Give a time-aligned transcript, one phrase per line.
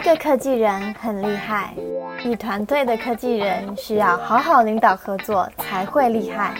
[0.00, 1.74] 一个科技人很厉害，
[2.24, 6.54] 一团队的科技人需要好好领导合作才会厉害。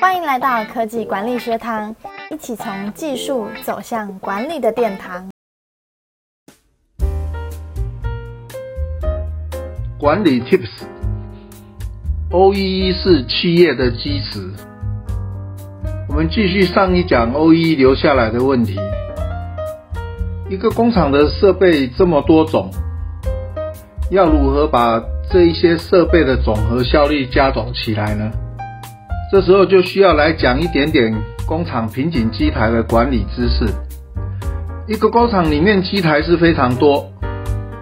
[0.00, 1.94] 欢迎来到科技管理学堂，
[2.30, 5.28] 一起从技术走向管理的殿堂。
[9.98, 10.64] 管理 Tips，OEE
[12.94, 14.40] 是企业的基石。
[16.08, 18.80] 我们继续上一讲 OEE 留下来的问题。
[20.50, 22.70] 一个工厂的设备这么多种，
[24.10, 25.02] 要如何把
[25.32, 28.30] 这一些设备的总和效率加总起来呢？
[29.32, 31.14] 这时候就需要来讲一点点
[31.46, 33.64] 工厂瓶颈机台的管理知识。
[34.86, 37.10] 一个工厂里面机台是非常多。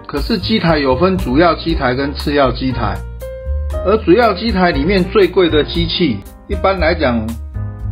[0.07, 2.95] 可是机台有分主要机台跟次要机台，
[3.83, 7.27] 而主要机台里面最贵的机器，一般来讲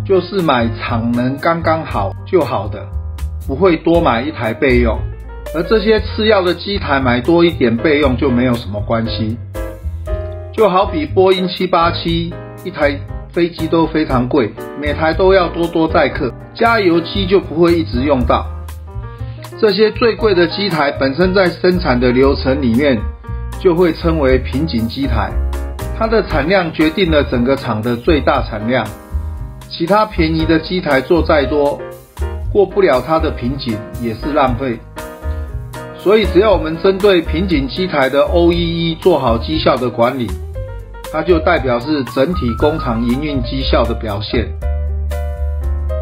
[0.05, 2.87] 就是买产能刚刚好就好的，
[3.47, 4.97] 不会多买一台备用。
[5.53, 9.37] 而这些次要的机台买多一点备用就没有什么关系。
[10.53, 12.33] 就好比波音七八七
[12.63, 12.99] 一台
[13.31, 18.45] 飞机都非常贵，每台都要多多载客，加油机就不会一直用到。
[19.59, 22.97] 这些最贵的机台本身在生产的流程里面
[23.59, 25.31] 就会称为瓶颈机台，
[25.97, 28.85] 它的产量决定了整个厂的最大产量。
[29.69, 31.79] 其他便宜的机台做再多，
[32.51, 34.77] 过不了它的瓶颈也是浪费。
[35.97, 40.27] 所以只要我们针对瓶颈机台的 OEE 做好绩效的管理，
[41.11, 44.47] 它就代表是整体工厂营运绩效的表现。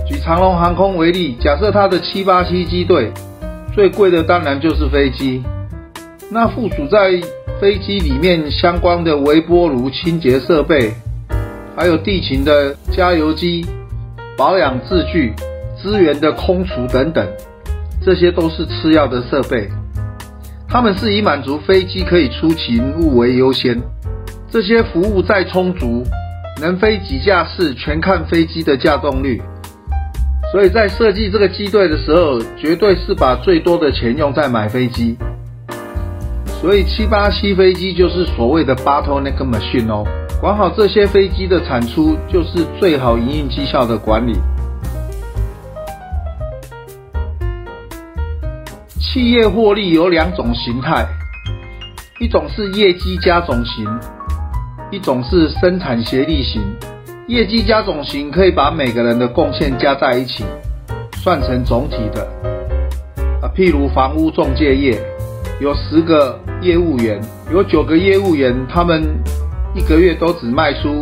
[0.08, 3.12] 举长龙航空为例，假设它的七八七机队。
[3.72, 5.42] 最贵的当然就是飞机，
[6.32, 7.12] 那附属在
[7.62, 10.92] 飞机里面相关的微波炉、清洁设备，
[11.78, 13.64] 还有地勤的加油机、
[14.36, 15.34] 保养制具、
[15.82, 17.28] 资源的空厨等等，
[18.02, 19.70] 这些都是次要的设备。
[20.68, 23.82] 他们是以满足飞机可以出勤务为优先。
[24.52, 26.04] 这些服务再充足，
[26.62, 29.42] 能飞几架次全看飞机的架动率。
[30.52, 35.16] 所以在设计这个机队的时候，绝对是把最多的钱用在买飞机。
[36.62, 40.04] 所以七八七飞机就是所谓的 bottleneck machine 哦，
[40.42, 44.34] 管好这些飞机的产出，就是最好营运绩效的管理。
[49.12, 51.04] 企业获利有两种形态，
[52.20, 53.84] 一种是业绩加总型，
[54.92, 56.62] 一种是生产协力型。
[57.26, 60.44] 业绩加总型可以把每个人的贡献加在一起，
[61.24, 62.22] 算成总体的。
[63.42, 65.02] 啊，譬如房屋中介业，
[65.60, 67.20] 有十个业务员，
[67.52, 69.04] 有九个业务员，他们
[69.74, 71.02] 一个月都只卖出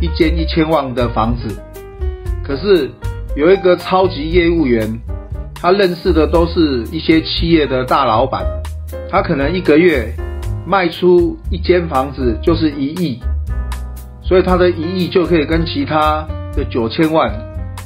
[0.00, 1.60] 一间一千万的房子。
[2.44, 2.88] 可是
[3.34, 5.00] 有一个超级业务员，
[5.60, 8.46] 他认识的都是一些企业的大老板，
[9.10, 10.10] 他可能一个月
[10.66, 13.20] 卖出一间房子就是一亿。
[14.22, 17.30] 所以他的一亿就可以跟其他的九千万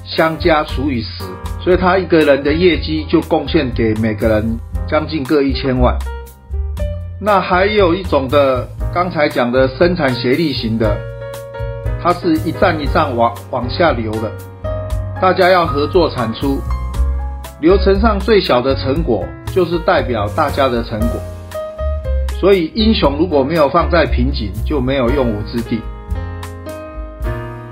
[0.05, 1.25] 相加除以十，
[1.59, 5.97] 所以他一个人的业绩就贡献给每个人将近各一千万。
[7.19, 10.97] 那还有一种的，刚才讲的生产协力型的，
[12.03, 14.31] 它是一站一站往往下流的，
[15.23, 16.61] 大家要合作产出，
[17.61, 21.21] 流程上最小的成果就是代表大家的成果。
[22.41, 25.81] 所以英雄如果没有放在瓶颈，就没有用武之地。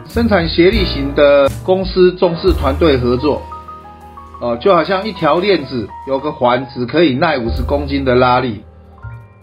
[0.06, 3.42] 生产协力型的公司重视团队合作，
[4.40, 8.62] 哦，就好像一条链子有个环只可以耐五十公斤的拉力，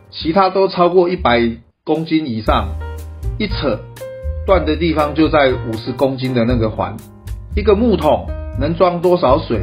[0.10, 1.42] 其他都超过一百
[1.84, 2.70] 公斤以上，
[3.38, 3.80] 一扯
[4.46, 6.96] 断的地方就在五十公斤的那个环。
[7.56, 8.28] 一个木桶
[8.60, 9.60] 能装多少水，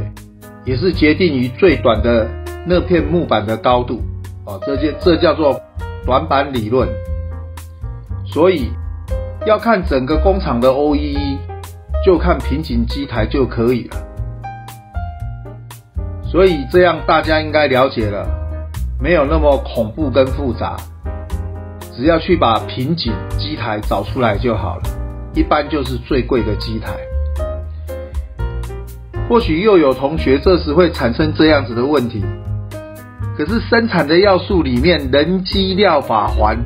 [0.67, 2.27] 也是决定于最短的
[2.67, 4.03] 那片木板的高度，
[4.45, 5.59] 哦，这叫这叫做
[6.05, 6.87] 短板理论，
[8.25, 8.69] 所以。
[9.45, 11.37] 要看整个工厂的 OEE，
[12.05, 13.95] 就看瓶颈机台就可以了。
[16.25, 18.27] 所以这样大家应该了解了，
[19.01, 20.75] 没有那么恐怖跟复杂，
[21.95, 24.83] 只要去把瓶颈机台找出来就好了。
[25.33, 26.91] 一般就是最贵的机台。
[29.29, 32.23] 或许又有同学这时会产生这样子的问题：
[33.37, 36.57] 可是生产的要素里面，人机料法环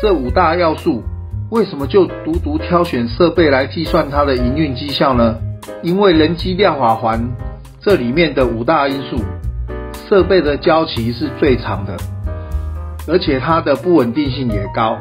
[0.00, 1.02] 这五大要素。
[1.50, 5.36] 为什么就独独挑选设备来计算它的营运绩效呢？
[5.82, 7.20] 因为人机料法环
[7.80, 9.16] 这里面的五大因素，
[10.08, 11.96] 设备的交期是最长的，
[13.08, 14.96] 而且它的不稳定性也高。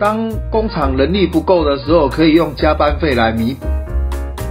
[0.00, 3.66] 当工厂人力不够的时候，可以用加班费来弥补；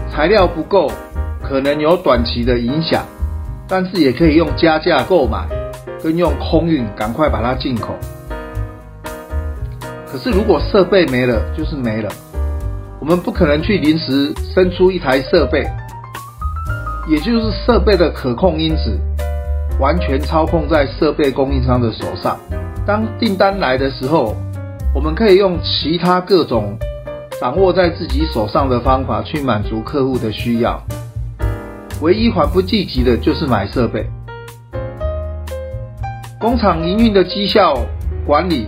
[0.10, 0.90] 材料不够，
[1.48, 3.06] 可能有短期的影响，
[3.70, 5.48] 但是也可以用加价购买，
[6.04, 7.96] 跟用空运赶快把它进口。
[10.06, 12.10] 可是如果设备没了，就是没了。
[13.00, 15.66] 我们不可能去临时生出一台设备，
[17.10, 19.00] 也就是设备的可控因子
[19.80, 22.38] 完全操控在设备供应商的手上。
[22.86, 24.36] 当订单来的时候，
[24.94, 26.78] 我们可以用其他各种
[27.40, 30.84] 掌握在自己手上的方法去满足客户的需要。
[32.02, 34.06] 唯一还不积极的就是买设备。
[36.40, 37.76] 工厂营运的绩效
[38.26, 38.68] 管理，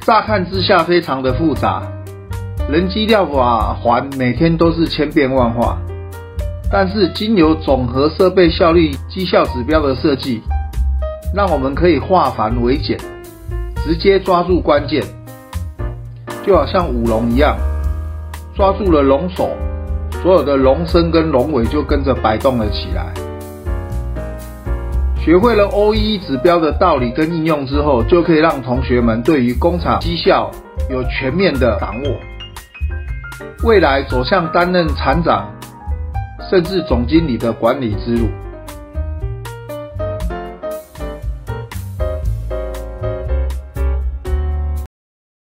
[0.00, 1.82] 乍看之下非常的复杂，
[2.70, 5.78] 人机料法环每天都是千变万化。
[6.70, 10.42] 但是经由总和设备效率绩效指标的设计，
[11.34, 12.98] 让我们可以化繁为简，
[13.84, 15.02] 直接抓住关键，
[16.44, 17.56] 就好像舞龙一样，
[18.54, 19.50] 抓住了龙首。
[20.22, 23.12] 所有的龙身跟龙尾就跟着摆动了起来。
[25.18, 30.50] 学会了 OEE 指标的道理跟应用之后，就可以让同学们对于工厂绩效
[30.88, 32.10] 有全面的掌握。
[33.64, 35.50] 未来走向担任厂长
[36.48, 38.28] 甚至总经理的管理之路。